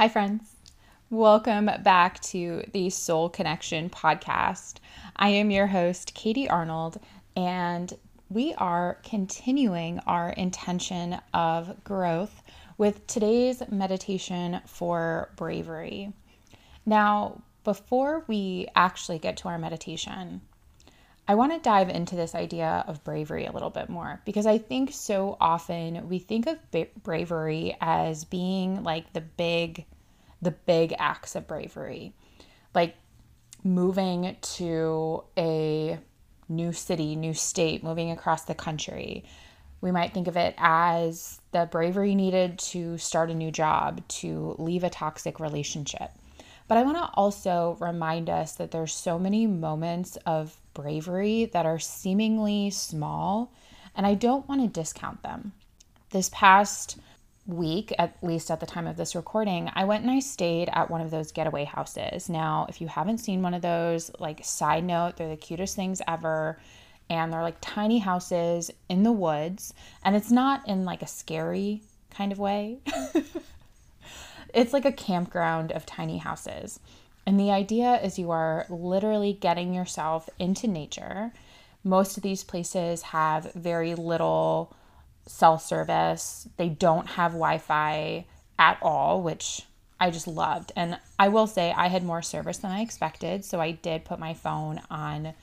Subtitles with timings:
[0.00, 0.56] Hi, friends.
[1.10, 4.76] Welcome back to the Soul Connection podcast.
[5.14, 6.98] I am your host, Katie Arnold,
[7.36, 7.92] and
[8.30, 12.42] we are continuing our intention of growth
[12.78, 16.14] with today's meditation for bravery.
[16.86, 20.40] Now, before we actually get to our meditation,
[21.30, 24.58] I want to dive into this idea of bravery a little bit more because I
[24.58, 26.58] think so often we think of
[27.04, 29.84] bravery as being like the big
[30.42, 32.14] the big acts of bravery.
[32.74, 32.96] Like
[33.62, 36.00] moving to a
[36.48, 39.24] new city, new state, moving across the country.
[39.80, 44.56] We might think of it as the bravery needed to start a new job, to
[44.58, 46.10] leave a toxic relationship.
[46.66, 51.66] But I want to also remind us that there's so many moments of bravery that
[51.66, 53.52] are seemingly small,
[53.96, 55.52] and I don't want to discount them.
[56.10, 56.98] This past
[57.46, 60.90] week, at least at the time of this recording, I went and I stayed at
[60.90, 62.28] one of those getaway houses.
[62.28, 66.02] Now, if you haven't seen one of those, like, side note, they're the cutest things
[66.06, 66.60] ever.
[67.08, 69.74] And they're like tiny houses in the woods.
[70.04, 72.78] And it's not in like a scary kind of way,
[74.54, 76.80] it's like a campground of tiny houses.
[77.26, 81.32] And the idea is you are literally getting yourself into nature.
[81.84, 84.74] Most of these places have very little
[85.26, 86.48] cell service.
[86.56, 88.26] They don't have Wi Fi
[88.58, 89.62] at all, which
[89.98, 90.72] I just loved.
[90.74, 93.44] And I will say I had more service than I expected.
[93.44, 95.34] So I did put my phone on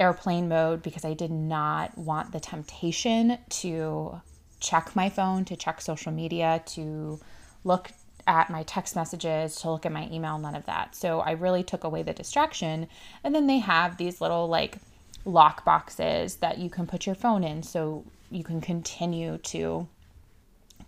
[0.00, 4.20] airplane mode because I did not want the temptation to
[4.60, 7.20] check my phone, to check social media, to
[7.64, 7.90] look
[8.28, 10.94] at my text messages, to look at my email, none of that.
[10.94, 12.86] So I really took away the distraction.
[13.24, 14.78] And then they have these little like
[15.24, 17.62] lock boxes that you can put your phone in.
[17.62, 19.88] So you can continue to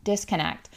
[0.05, 0.69] disconnect.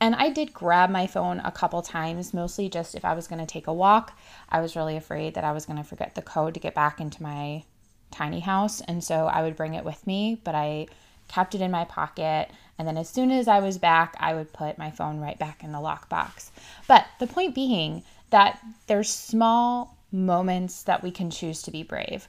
[0.00, 3.40] And I did grab my phone a couple times, mostly just if I was going
[3.40, 4.18] to take a walk.
[4.48, 7.00] I was really afraid that I was going to forget the code to get back
[7.00, 7.64] into my
[8.10, 8.80] tiny house.
[8.80, 10.86] And so I would bring it with me, but I
[11.32, 12.50] kept it in my pocket.
[12.78, 15.64] And then as soon as I was back, I would put my phone right back
[15.64, 16.50] in the lockbox.
[16.86, 22.28] But the point being that there's small moments that we can choose to be brave.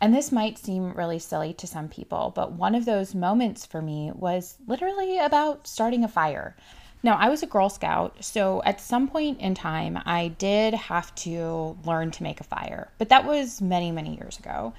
[0.00, 3.80] And this might seem really silly to some people, but one of those moments for
[3.80, 6.56] me was literally about starting a fire.
[7.02, 11.14] Now, I was a Girl Scout, so at some point in time, I did have
[11.16, 14.74] to learn to make a fire, but that was many, many years ago.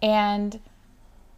[0.00, 0.60] And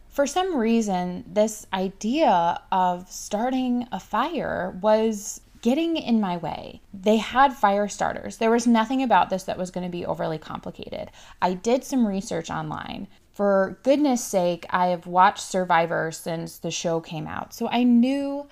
[0.09, 6.81] for some reason, this idea of starting a fire was getting in my way.
[6.93, 8.37] They had fire starters.
[8.37, 11.11] There was nothing about this that was going to be overly complicated.
[11.41, 13.07] I did some research online
[13.37, 17.53] for goodness sake, I have watched Survivor since the show came out.
[17.53, 18.47] So I knew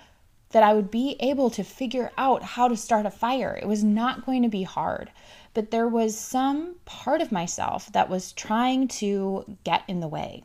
[0.50, 3.58] that I would be able to figure out how to start a fire.
[3.60, 5.10] It was not going to be hard.
[5.54, 10.44] But there was some part of myself that was trying to get in the way.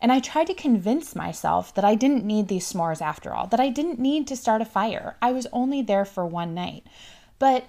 [0.00, 3.60] And I tried to convince myself that I didn't need these s'mores after all, that
[3.60, 5.16] I didn't need to start a fire.
[5.20, 6.84] I was only there for one night.
[7.38, 7.66] But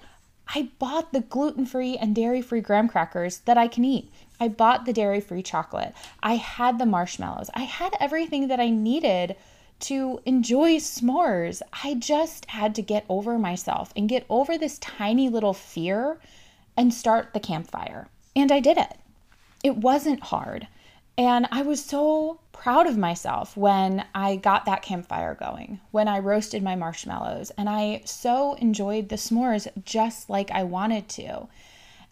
[0.54, 4.10] I bought the gluten free and dairy free graham crackers that I can eat.
[4.40, 5.94] I bought the dairy free chocolate.
[6.22, 7.50] I had the marshmallows.
[7.54, 9.36] I had everything that I needed
[9.80, 11.62] to enjoy s'mores.
[11.84, 16.18] I just had to get over myself and get over this tiny little fear
[16.76, 18.08] and start the campfire.
[18.34, 18.96] And I did it.
[19.62, 20.66] It wasn't hard.
[21.20, 26.18] And I was so proud of myself when I got that campfire going, when I
[26.18, 31.46] roasted my marshmallows, and I so enjoyed the s'mores just like I wanted to.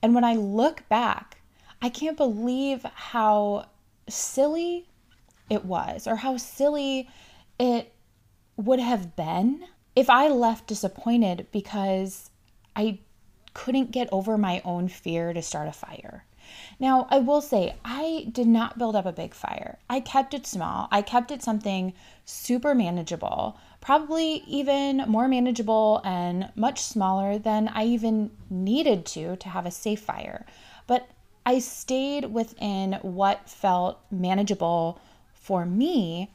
[0.02, 1.38] And when I look back,
[1.80, 3.70] I can't believe how
[4.10, 4.90] silly
[5.48, 7.08] it was or how silly
[7.58, 7.94] it
[8.58, 9.64] would have been
[9.96, 12.28] if I left disappointed because
[12.76, 12.98] I
[13.54, 16.26] couldn't get over my own fear to start a fire.
[16.78, 19.78] Now, I will say, I did not build up a big fire.
[19.88, 20.88] I kept it small.
[20.90, 21.92] I kept it something
[22.24, 29.48] super manageable, probably even more manageable and much smaller than I even needed to to
[29.48, 30.46] have a safe fire.
[30.86, 31.08] But
[31.44, 35.00] I stayed within what felt manageable
[35.32, 36.30] for me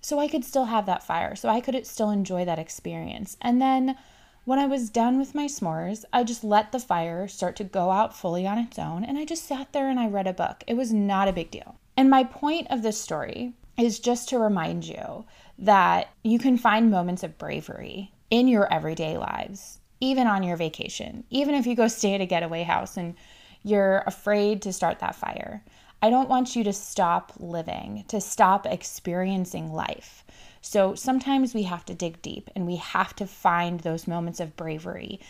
[0.00, 3.36] so I could still have that fire, so I could still enjoy that experience.
[3.42, 3.96] And then
[4.46, 7.90] When I was done with my s'mores, I just let the fire start to go
[7.90, 10.62] out fully on its own and I just sat there and I read a book.
[10.68, 11.80] It was not a big deal.
[11.96, 15.24] And my point of this story is just to remind you
[15.58, 21.24] that you can find moments of bravery in your everyday lives, even on your vacation,
[21.28, 23.16] even if you go stay at a getaway house and
[23.64, 25.64] you're afraid to start that fire.
[26.00, 30.24] I don't want you to stop living, to stop experiencing life.
[30.68, 34.56] So sometimes we have to dig deep and we have to find those moments of
[34.56, 35.20] bravery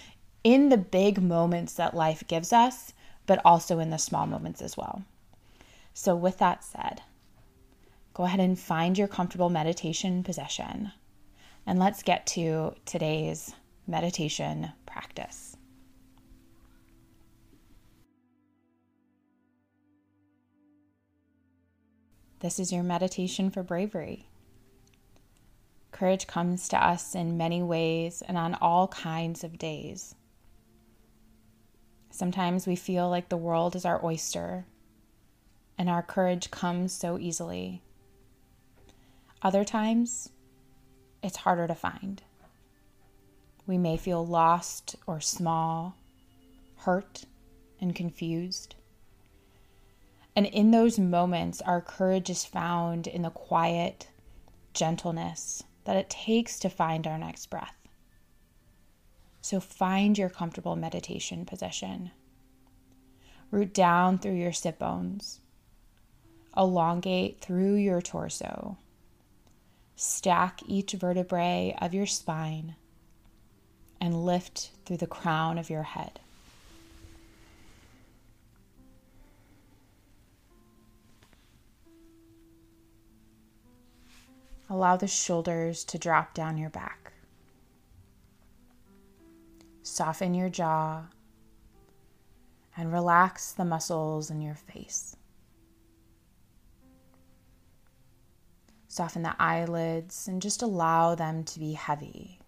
[0.43, 2.94] in the big moments that life gives us,
[3.27, 5.05] but also in the small moments as well.
[5.93, 7.03] So, with that said,
[8.15, 10.93] go ahead and find your comfortable meditation position.
[11.67, 13.55] And let's get to today's
[13.87, 15.55] meditation practice.
[22.41, 24.29] This is your meditation for bravery.
[25.96, 30.14] Courage comes to us in many ways and on all kinds of days.
[32.10, 34.66] Sometimes we feel like the world is our oyster
[35.78, 37.81] and our courage comes so easily.
[39.40, 40.28] Other times,
[41.22, 42.22] it's harder to find.
[43.66, 45.96] We may feel lost or small,
[46.81, 47.25] hurt
[47.81, 48.75] and confused.
[50.37, 54.08] And in those moments, our courage is found in the quiet
[54.75, 57.75] gentleness that it takes to find our next breath.
[59.41, 62.11] So find your comfortable meditation position.
[63.50, 65.41] Root down through your sit bones
[66.56, 68.79] elongate through your torso.
[69.94, 72.77] Stack each vertebrae of your spine
[74.00, 76.21] and lift through the crown of your head.
[84.68, 87.12] Allow the shoulders to drop down your back.
[89.82, 91.04] Soften your jaw
[92.76, 95.16] and relax the muscles in your face.
[98.88, 102.40] Soften the eyelids and just allow them to be heavy.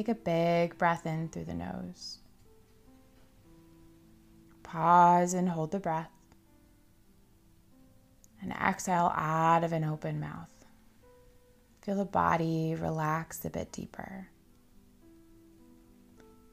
[0.00, 2.20] Take a big breath in through the nose.
[4.62, 6.08] Pause and hold the breath.
[8.40, 10.48] And exhale out of an open mouth.
[11.82, 14.26] Feel the body relax a bit deeper.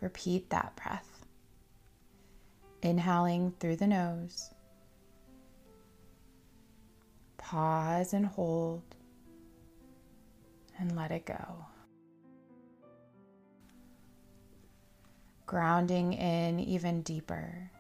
[0.02, 1.26] Repeat that breath.
[2.82, 4.50] Inhaling through the nose.
[7.38, 8.84] Pause and hold.
[10.78, 11.66] And let it go.
[15.48, 17.72] Grounding in even deeper.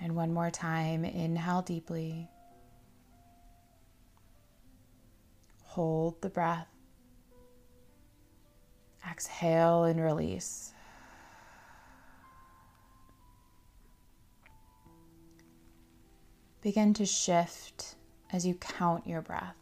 [0.00, 2.28] And one more time, inhale deeply.
[5.62, 6.68] Hold the breath.
[9.08, 10.72] Exhale and release.
[16.60, 17.94] Begin to shift
[18.32, 19.54] as you count your breath.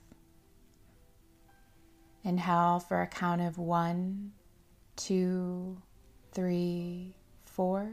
[2.25, 4.33] Inhale for a count of one,
[4.97, 5.77] two,
[6.33, 7.91] three, four.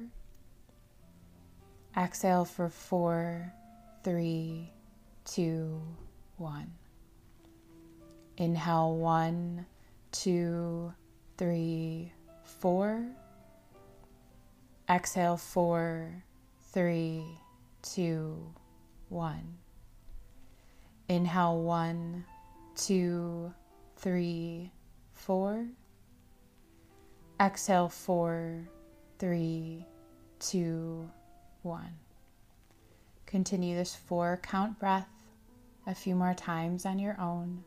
[1.96, 3.54] Exhale for four,
[4.04, 4.72] three,
[5.26, 5.82] two,
[6.38, 6.72] one.
[8.38, 9.66] Inhale one,
[10.12, 10.94] two,
[11.38, 12.12] three,
[12.44, 13.06] four.
[14.90, 16.24] Exhale four,
[16.72, 17.24] three,
[17.84, 18.54] two,
[19.10, 19.58] one.
[21.08, 22.26] Inhale one,
[22.76, 23.54] two,
[23.98, 24.72] three,
[25.14, 25.68] four.
[27.44, 28.70] Exhale four,
[29.20, 29.86] three,
[30.40, 31.10] two,
[31.62, 31.98] one.
[33.26, 35.10] Continue this four count breath
[35.86, 37.66] a few more times on your own.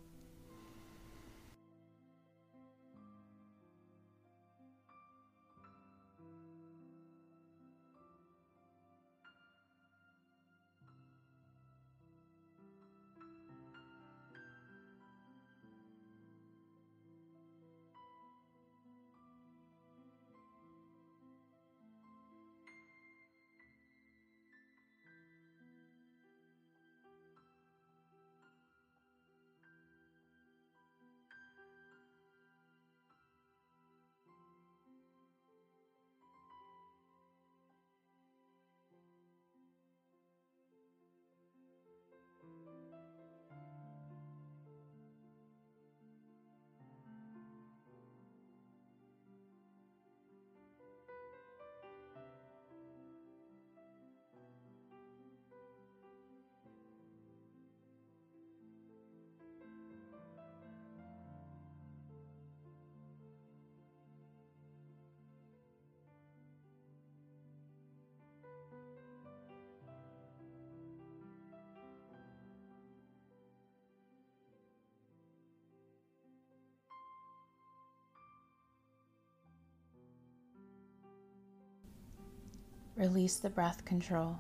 [82.97, 84.38] Release the breath control.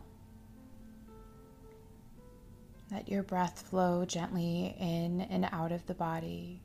[2.90, 6.62] Let your breath flow gently in and out of the body.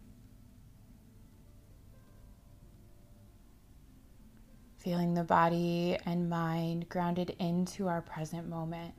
[4.78, 8.94] Feeling the body and mind grounded into our present moment.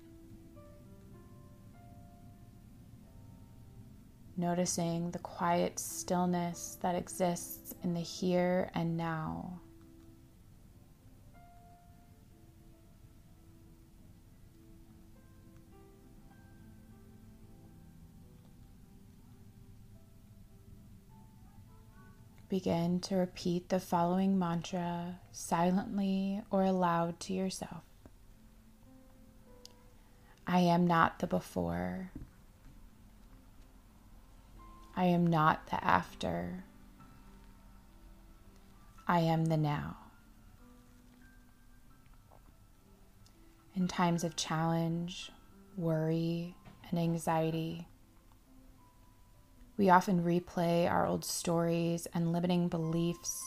[4.37, 9.61] Noticing the quiet stillness that exists in the here and now.
[22.53, 27.83] Begin to repeat the following mantra silently or aloud to yourself.
[30.47, 32.11] I am not the before.
[34.95, 36.65] I am not the after.
[39.09, 39.97] I am the now.
[43.75, 45.33] In times of challenge,
[45.79, 46.55] worry,
[46.91, 47.89] and anxiety,
[49.83, 53.43] we often replay our old stories and limiting beliefs,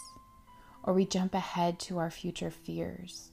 [0.83, 3.31] or we jump ahead to our future fears.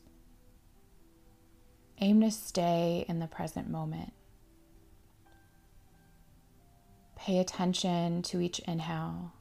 [1.99, 4.13] Aim to stay in the present moment.
[7.17, 9.33] Pay attention to each inhale.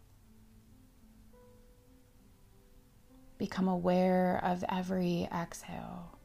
[3.37, 6.17] Become aware of every exhale.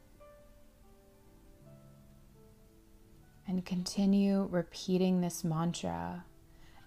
[3.47, 6.23] And continue repeating this mantra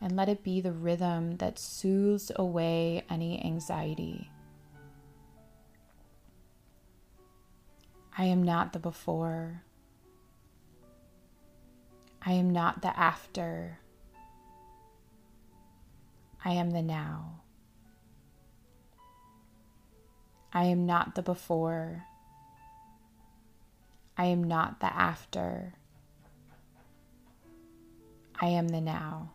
[0.00, 4.30] and let it be the rhythm that soothes away any anxiety.
[8.16, 9.62] I am not the before.
[12.22, 13.78] I am not the after.
[16.44, 17.40] I am the now.
[20.52, 22.04] I am not the before.
[24.16, 25.74] I am not the after.
[28.40, 29.30] I am the now.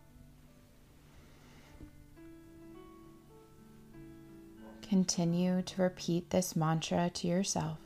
[4.88, 7.85] Continue to repeat this mantra to yourself.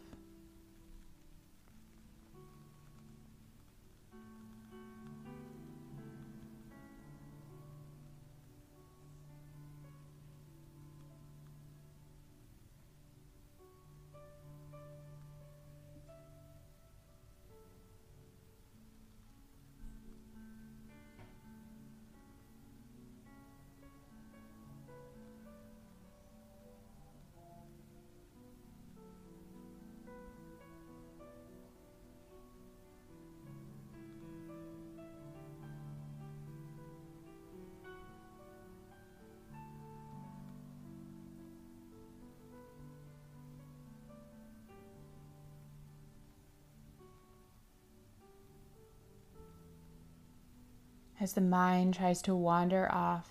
[51.19, 53.29] As the mind tries to wander off,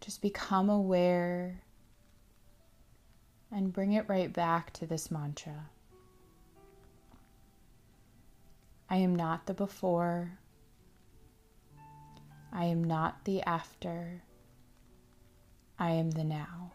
[0.00, 1.62] just become aware
[3.52, 5.66] and bring it right back to this mantra.
[8.90, 10.38] I am not the before.
[12.52, 14.22] I am not the after.
[15.78, 16.72] I am the now.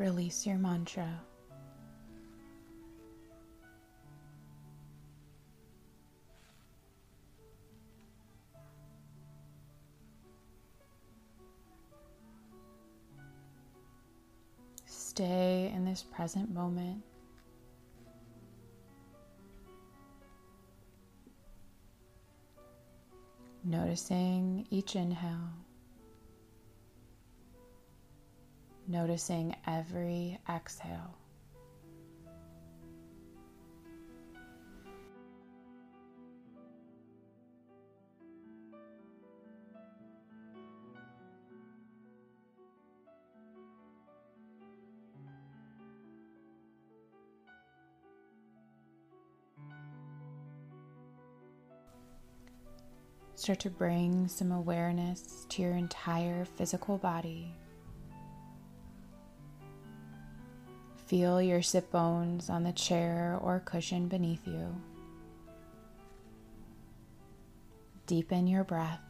[0.00, 1.20] Release your mantra.
[14.86, 17.02] Stay in this present moment.
[23.62, 25.50] Noticing each inhale.
[28.90, 31.16] noticing every exhale.
[53.36, 57.54] Start to bring some awareness to your entire physical body.
[61.10, 64.80] Feel your sit bones on the chair or cushion beneath you.
[68.06, 69.00] Deepen your breath.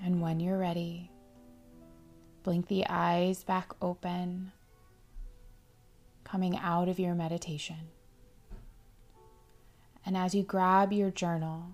[0.00, 1.10] And when you're ready,
[2.44, 4.52] blink the eyes back open,
[6.22, 7.88] coming out of your meditation.
[10.06, 11.64] And as you grab your journal,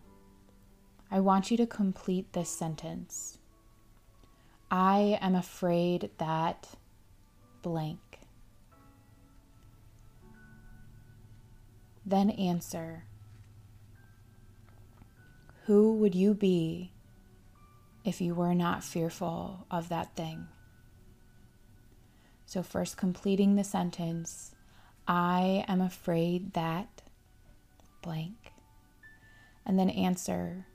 [1.11, 3.37] I want you to complete this sentence
[4.71, 6.69] I am afraid that
[7.63, 8.01] blank.
[12.05, 13.05] Then answer
[15.65, 16.93] Who would you be
[18.05, 20.49] if you were not fearful of that thing?
[22.47, 24.55] So, first completing the sentence
[25.07, 27.03] I am afraid that
[28.03, 28.53] blank.
[29.65, 30.67] And then answer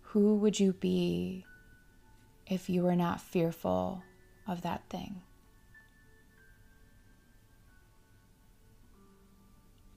[0.00, 1.46] Who would you be
[2.52, 4.02] if you were not fearful
[4.46, 5.22] of that thing?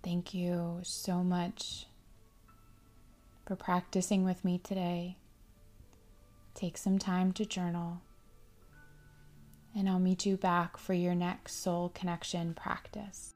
[0.03, 1.87] Thank you so much
[3.45, 5.17] for practicing with me today.
[6.53, 8.01] Take some time to journal,
[9.75, 13.34] and I'll meet you back for your next soul connection practice.